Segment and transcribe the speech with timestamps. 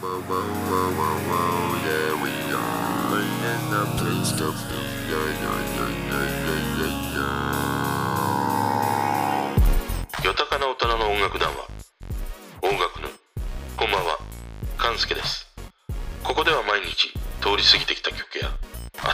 [0.00, 4.78] whoa, whoa, whoa, whoa, whoa, yeah, we are in the place to be.
[5.10, 6.94] Yeah, yeah, yeah, yeah, yeah, yeah,
[10.18, 10.24] yeah.
[10.24, 11.68] よたかな大人の音楽談話
[12.62, 13.08] 音楽の
[13.76, 14.18] こんばんは
[14.78, 15.46] 勘介です
[16.22, 18.50] ここでは毎日通り過ぎてきた曲や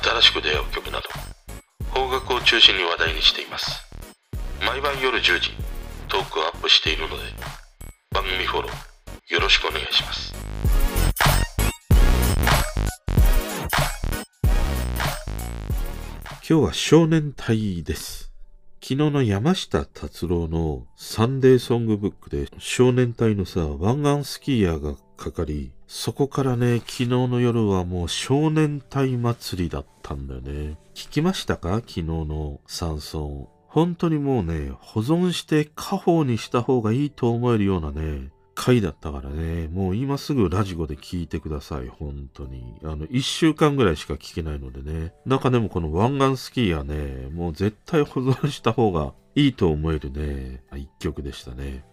[0.02, 1.08] 新しく出会う曲など
[1.92, 3.82] 邦楽を中心に話題にしています
[4.64, 5.50] 毎晩夜10時
[6.08, 7.24] トークをアップしているので
[8.12, 10.49] 番組フォローよろしくお願いします
[16.50, 18.32] 今日は少年隊です。
[18.82, 30.76] 昨日の山下達郎のサンデーソングブックで少年隊のさ、湾岸スキーヤーがかかり、そこからね、昨日の夜はもう少年隊祭りだったんだよね。
[30.92, 31.74] 聞きましたか？
[31.76, 33.46] 昨日の山村。
[33.68, 42.74] 本当にもうね、保存して家宝にした方がいいと思えるようなね、回だったからね、もう今すぐラジコで聞いてください、本当に。
[42.84, 45.14] あの、一週間ぐらいしか聞けないのでね。
[45.24, 51.86] 中でもこの湾岸スキーはね、もう絶対保存した方がいいと思えるね、一曲でしたね。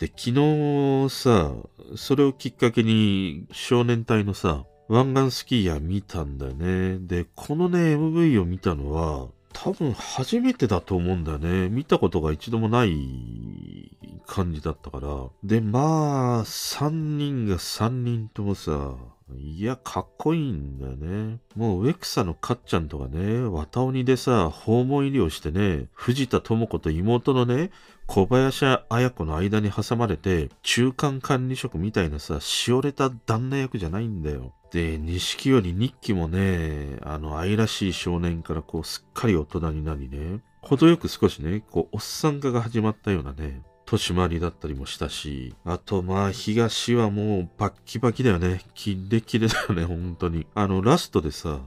[0.00, 1.52] で、昨日さ、
[1.94, 6.98] それをきっかけに少年隊のさ、湾岸スキーヤー見たんだよね。
[6.98, 9.28] で、このね、MV を見たのは、
[9.60, 11.68] 多分初めてだと思うんだよね。
[11.68, 13.90] 見たことが一度もない
[14.24, 15.08] 感じだったから。
[15.42, 18.94] で、まあ、3人が3人ともさ、
[19.36, 21.38] いや、かっこいいんだよね。
[21.54, 27.70] もう植草のかっちゃんとかね、綿鬼でさ、訪問入りをしてね、藤田智子と妹のね、
[28.06, 34.54] 小林綾子の間に挟まれて、中間管理職みたいなさ、しおれた旦那役じゃないんだよ。
[34.70, 48.60] で、錦より日記もね、あの、愛らしい少年からこう、すっかり大人になりね、程よく少しね、こう、おっさん化が始まったようなね、年回りだったりもしたし、あとまあ東はもうバッキバキだよね。
[48.74, 50.46] キレキレだよね、本当に。
[50.54, 51.60] あのラストでさ、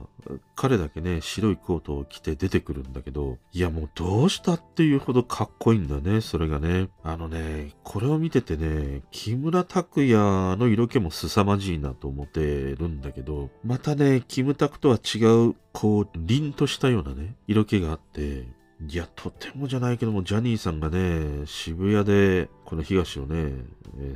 [0.54, 6.90] 彼だけね、白いコートを着て出てくるんだけど、いやもうどうしたっていうほどかっこいいんだね、それがね。
[7.02, 15.18] あのね、これを見ててね、木村拓哉の色気も凄まじいなと思ってるんだけど、またね、キムタクとは違
[15.48, 18.46] う、こう、凛としたようなね、色気があって、
[18.88, 23.52] いや、とてもじゃないけども、ジャニーさんがね、渋谷で、この東をね、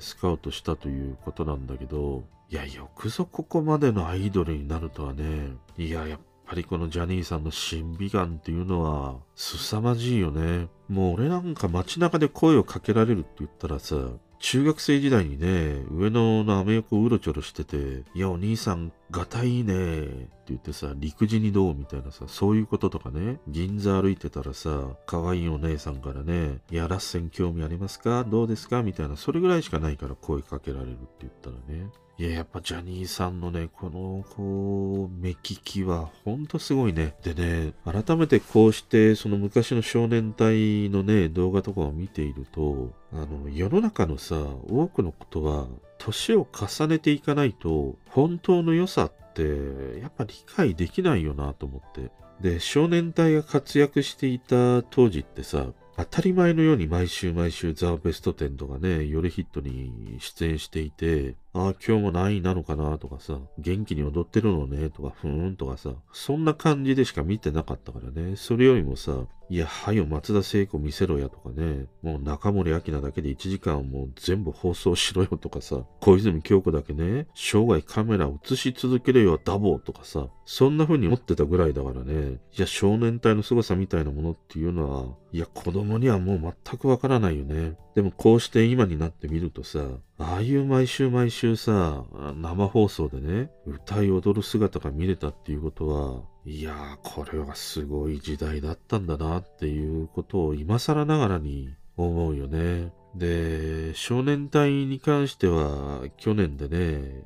[0.00, 10.68] スカウトしたということなんだけど、いや、よくぞここまでのアイドルになるとはね、いや、やっぱりこのジャニーさんの審美眼っていうのは、凄まじいよね。
[10.88, 13.96] もう俺なんか街中で声をかけられるって言ったらさ、
[14.38, 28.24] 中学生時代にね、上野のアメ横をうろちょろしてて、いや、お兄さん、がたいいねって言ってさ、陸地にどうみたいなさ、そういうこととかね、銀座歩いてたらさ、可愛いお姉さんからね、いや、ラッセン興味ありますか？
[28.24, 28.82] どうですか？
[28.82, 31.88] みたいな、それぐらいしかないから声かけられるって言ったらね。
[32.18, 37.14] いや、やっぱジャニーさんのね、この、こう、目利きは、ほんとすごいね。
[37.22, 44.36] でね、改めてこうして、その昔の少年隊のね、動画とかを見ていると、あの、世の中のさ、
[44.68, 45.66] 多くのことは、
[45.98, 52.10] 年を重ねていかないと、本当の良さって、やっぱ理解できないよなと思って。
[52.40, 55.66] で、少年隊が活躍していた当時ってさ、
[55.98, 87.76] 当たり前のように毎週毎週ザ・ベスト10とかね、夜ヒットに出演していて、あ、今日も何位なのかなとかさ、元気に踊ってるのねとか、ふーんとかさ、そんな感じでしか見てなかったからね、それよりもさ、いや、はよ松田聖子見せろやとかね、もう中森明菜だけで1時間もう全部放送しろよとかさ、小泉京子だけね、生涯カメラ映し続けるよダボーとかさ、そんな風に思ってたぐらいだからね、いや、少年隊の凄さみたいなものっていうのは、いや、子供にはもう全くわからないよね。
[87.94, 89.80] でもこうして今になってみるとさ、
[90.18, 102.92] ああいう毎週毎週さ、生放送でね、歌い踊る姿が見れたっていうことは、いやー、これはすごい時代だったんだなっていうことを今更ながらに思うよね。
[103.14, 107.22] で、少年隊に関しては去年でね、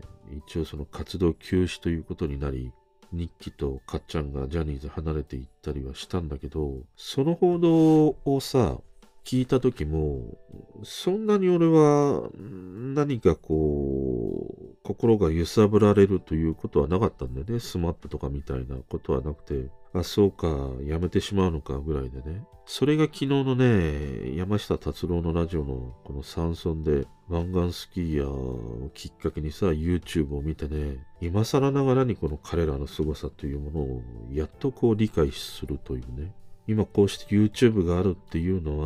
[0.47, 2.73] 一応その活動休止ということになり、
[3.13, 8.79] 日記とかっちゃんがジャニーズ離れていったりはしたんだけど、その報道をさ、
[9.25, 10.39] 聞いた時も、
[10.83, 17.61] そんなに俺は何かこう、心が揺さぶられるということはなかったんだよね。
[17.61, 20.49] スマップとかみたいなことはなくて、あ、そうか、
[20.85, 22.45] やめてしまうのかぐらいでね。
[22.65, 34.03] それが昨日のね、山下達郎のラジオのこの山村で湾岸スキーヤーをきっかけにさ、YouTube を見てね、今更ながらにこの彼らの凄さというものを
[34.33, 36.33] やっとこう理解するというね。
[36.71, 38.79] 今こうして YouTube があるっていうの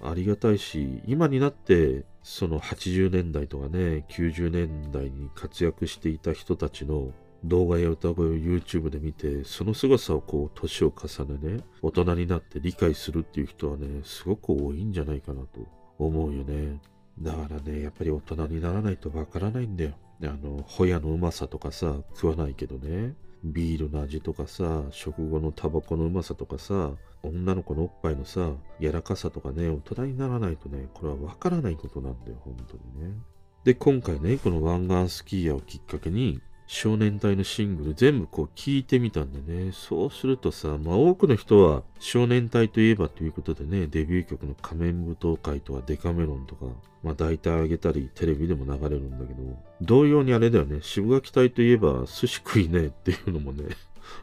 [0.00, 7.10] はありがたいし、今になってその80年代とかね、90年代に活躍していた人たちの
[7.42, 15.60] 動画や歌声を YouTube で見て、その凄さをこう、年を重ねね、大人になって理解するっていう人はね、すごく多いんじゃないかなと
[15.98, 16.80] 思うよね。
[17.20, 19.94] だからね、やっぱり大人にならないとわからないんだよ。
[20.22, 23.14] あの、ホヤのうまさとかさ、食わないけどね。
[23.44, 26.92] ビールの味とかさ、食後のタバコのうまさとかさ、
[27.22, 33.16] 女の子のおっぱいのさ、柔らかさとかね、大人にならないとね、これはわからないことなんだよ、本当にね。
[33.64, 46.66] で、今回ね、この湾岸スキーヤーをきっかけに、少年隊のシングル全部こう聞いてみたんでね、そうするとさ、まあ多くの人は少年隊といえばということでね、デビュー曲の仮面舞踏会とかデカメロンとか、
[47.02, 49.42] まあ大体あげたりテレビでも流れるんだけど、
[49.80, 53.64] 同様にあれだよね、シブがき隊といえばスシ食いねェっていうのもね、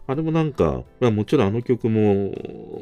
[0.07, 2.33] あれもなんか、まあもちろんあの曲も、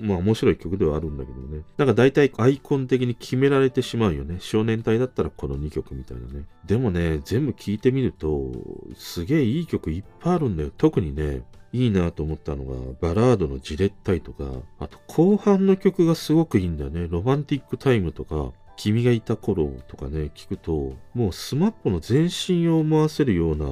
[0.02, 1.64] まあ面白い曲ではあるんだけどね。
[1.78, 4.38] なんか大体アイコン的に決められてしまうよね。
[4.40, 6.46] 少年隊だったらこの2曲みたいなね。
[6.66, 8.52] でもね、全部聴いてみると、
[8.96, 10.72] すげえいい曲いっぱいあるんだよ。
[10.78, 11.44] 特にね、
[11.74, 14.46] いいなと思ったのが、バラードのじれったいとか、
[14.80, 17.08] あと後半の曲がすごくいいんだよね。
[17.10, 23.68] ロマンティックタイムとか、君がいた頃とかね、聞くと、もう SMAPの前身を思わせるような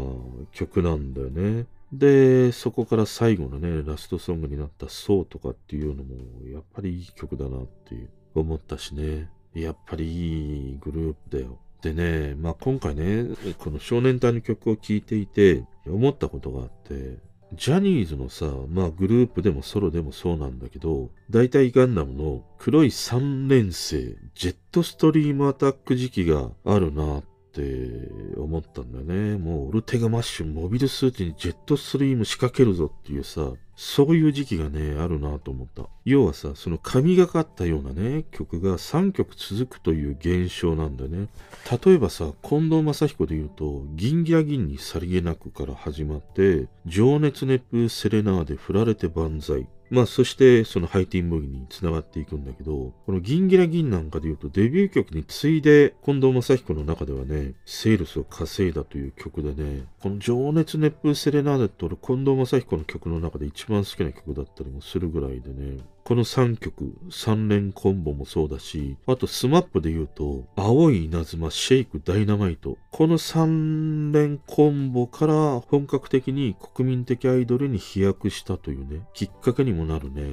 [0.51, 1.65] 曲なんだよね。
[1.91, 6.15] で、そこから最後のね、ラストソングになったそうとかっていうのも、
[6.51, 9.29] やっぱりいい曲だなって思ったしね。
[9.53, 11.59] やっぱりいいグループだよ。
[11.81, 13.25] でね、まあ今回ね、
[13.57, 17.17] この少年隊の曲を聴いていて、思ったことがあって、
[17.53, 29.37] ジャニーズのさ、まあグループでもソロでもそうなんだけど、大体ガンダムの黒い3連星、ジェットストリームアタック時期があるなっって思ったんだよね。
[29.37, 35.87] もうオルテガマッシュモビルスーツにジェットストリーム仕掛けるぞっていうさ、そういう時期がね、あるなと思った。
[36.05, 41.27] 要はさ、その神がかったようなね、曲が3曲続くという現象なんだね。
[41.83, 49.67] 例えばさ、近藤正彦で言うと、銀ギラ銀にさりげなくから始まって、情熱熱風セレナーで振られて万歳。
[49.89, 72.79] まあ、そして、そのハイティンボギにつながっていくんだけど、このギンギラギンなんかで言うと、デビュー曲に次いで、近藤正彦の中ではね、セールスを稼いだという曲でね、この情熱熱風セレナーデって俺、近藤正彦の曲の中で一番好きな曲だったりもするぐらいでね、この3曲、3連コンボもそうだし、あと SMAP で言うと、青い稲妻、 SHAKE、ダイナマイト。
[72.89, 80.23] この3連コンボから本格的に国民的アイドルに飛躍したというね、きっかけにもなるね、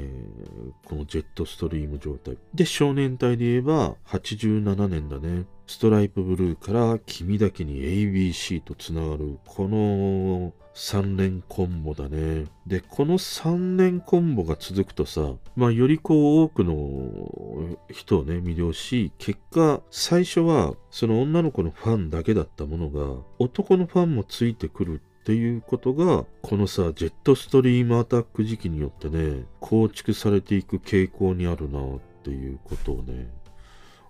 [0.87, 2.39] このジェットストリーム状態。
[2.55, 5.45] で、少年隊で言えば87年だね。
[5.67, 12.45] stripe blue から君だけに ABC とつながる、この3連コンボだね。
[12.67, 33.31] で、この3連コンボが続くとさ、まあよりこう多くの人をね魅了し、結果最初はその女の子のファンだけだったものが男のファンもついてくるっていうことが、このさ、ジェットストリームアタック時期によってね、構築されていく傾向にあるなっていうことをね、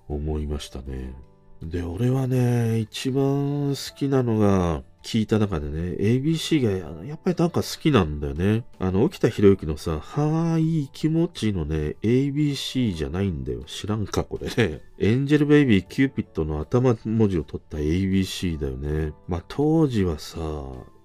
[0.08, 1.14] 思いましたね。
[1.62, 8.64] で、俺はね、一番好きなのが、聞いた中でね、ABC がやっぱりなんか好きなんだよね。
[8.80, 13.62] あの、沖田博之のさ、はーい気持ちのね、ABC じゃないんだよ。
[13.66, 14.80] 知らんか、これね。
[14.98, 19.12] エンジェルベイビーキューピッドの頭文字を取った ABC だよね。
[19.28, 20.40] まあ当時はさ、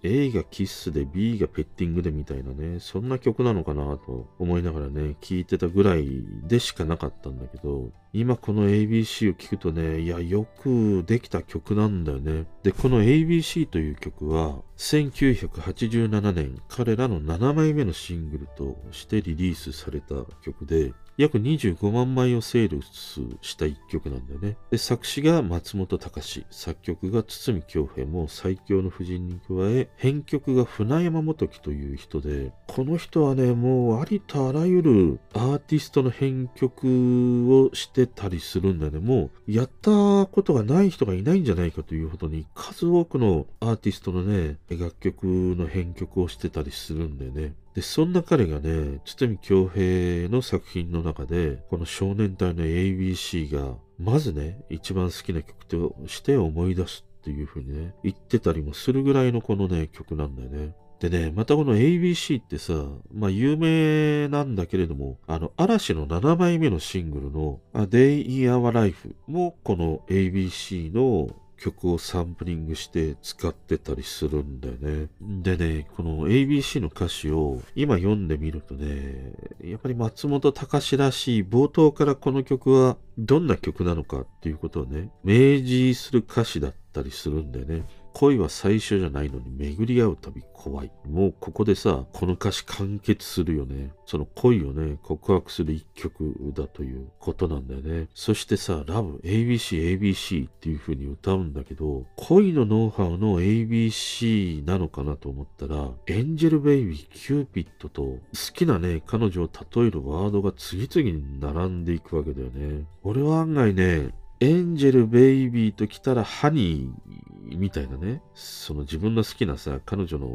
[0.03, 12.45] A がキッスで B がペッティングでみたいなね、そんな曲なのかなと思いながらね、聴いてたぐらいでしかなかったんだけど、今この ABC を聴くとね、いや、よくできた曲なんだよね。
[12.63, 24.57] で、この ABC という曲は、1987年、彼らの7枚目のシングルとしてリリースされた曲で、約25万枚をセールスした一曲なんだよね。
[24.71, 38.99] で、作詞が松本隆、作曲が堤京平も最強の夫人に加え、編曲が船山元樹という人で、この人はね、もうありとあらゆるアーティストの編曲をしてたりするんだよね。
[38.99, 47.53] もう、やったことがない人がいないんじゃないかというほどに、数多くのアーティストのね、楽曲の編曲をしてたりするんだよね。
[47.73, 60.73] で、そんな彼がね、堤京平の作品の中で、この少年隊の ABC が、まずね、一番好きな曲として思い出すっていう風にね、言ってたりもするぐらいのこのね、曲なんだよね。
[60.99, 62.73] でね、またこの ABC ってさ、
[63.11, 75.09] まあ有名なんだけれども、あの、嵐の7枚目のシングルの A Day in Our Life もこの ABC の曲をサンプリングして使ってたりするんだよね。
[75.21, 79.31] でね、この ABC の歌詞を今読んでみるとね、
[79.63, 87.85] やっぱり松本隆らしい冒頭からこの曲はどんな曲なのかっていうことをね、明示する歌詞だったりするんだよね。
[88.13, 90.91] 恋は最初じゃないのに巡り合うたび怖い。
[91.09, 93.93] もうここでさ、この歌詞完結するよね。
[94.05, 98.09] その恋をね、告白する一曲だということなんだよね。
[98.13, 108.19] そしてさ、 Love、ABC、ABC っていう風に歌うんだけど、恋のノウハウの ABC なのかなと思ったら、 angel baby、キューピッドと好
[108.53, 112.85] きなね、彼女を例えるワードが次々に並んでいくわけだよね。
[113.03, 120.27] 俺は案外ね、 angel baby と来たらハニーみたいなね、その自分の好きなさ、彼女の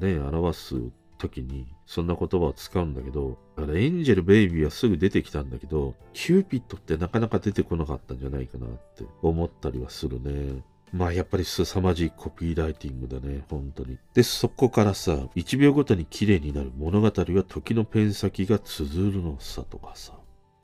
[0.00, 0.76] ね、表す
[1.18, 10.62] 時にそんな言葉を使うんだけど、だから angel baby はすぐ出てきたんだけど、キューピッドってなかなか出てこなかったんじゃないかなって思ったりはするね。
[10.92, 13.98] まあやっぱり凄まじいコピーライティングだね、本当に。
[14.14, 20.12] で、そこからさ、1秒ごとに綺麗になる物語は時のペン先が綴るのさとかさ。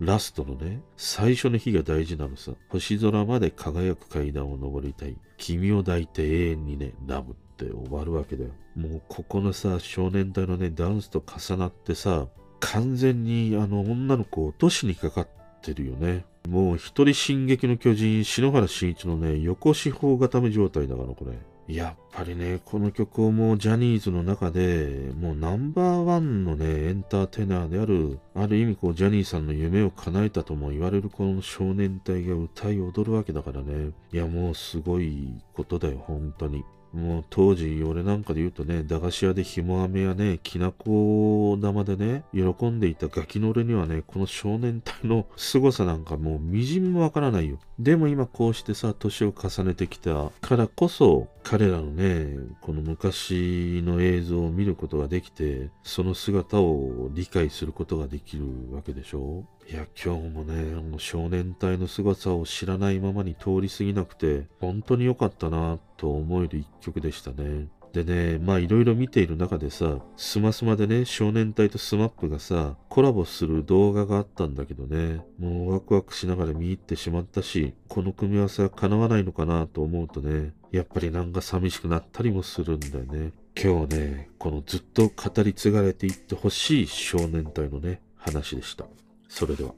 [0.00, 2.52] ラストのね、最初の日が大事なのさ。
[2.68, 5.16] 星空まで輝く階段を登りたい。
[5.38, 8.50] 君を抱いて永遠にね、ラブって終わるわけだよ。
[8.76, 12.28] もうここのさ、少年隊のね、ダンスと重なってさ、
[12.60, 15.28] 完全にあの女の子を落としにかかっ
[15.62, 16.24] てるよね。
[16.48, 21.36] もう一人進撃の巨人、篠原慎一のね、横四方固め状態だからこれ。
[21.68, 33.90] やっぱりね、この曲をもうジャニーズの中で、もうナンバーワンのね、エンターテイナーである、ある意味こう、ジャニーさんの夢を叶えたとも言われるこの少年隊が歌い踊るわけだからね。
[34.12, 36.64] いや、もうすごいことだよ、本当に。
[36.92, 47.58] もう当時、俺なんかで言うとね、駄菓子屋でひも飴やね、きなこ玉でね、喜んでいたガキの俺にはね、この少年隊の凄さなんかもうみじんもわからないよ。
[47.78, 67.68] でも今こうしてさ、年を重ねてきたからこそ、彼らのね、この昔の映像を見ることができて、その姿を理解することができるわけでしょいや、今日もね、もう少年隊の姿を知らないままに通り過ぎなくて、本当に良かったなと思える一曲でしたね。
[67.92, 83.32] でね、まあいろいろ見ている中でさ、スマスマでね、少年隊と SMAP がさ、コラボする動画があったんだけどね、もうワクワクしながら見入ってしまったし、この組み合わせは叶わないのかなと思うとね、やっぱりなんか寂しくなったりもするんだよね。
[83.54, 88.86] 今日ね、このずっと語り継がれていってほしい少年隊のね、話でした。
[89.28, 89.72] それでは。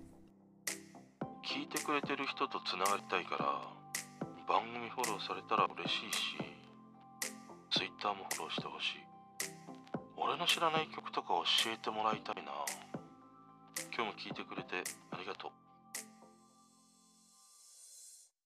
[1.45, 3.61] 聞いてくれてる人とつながりたいから
[4.49, 6.37] 番組フォローされたら嬉しいし
[7.71, 8.99] Twitter もフォローしてほしい。
[10.17, 11.29] 俺の知らない曲とか
[11.65, 12.53] 教えてもらいたいな。
[13.95, 15.60] 今日も聞いてくれてありがとう。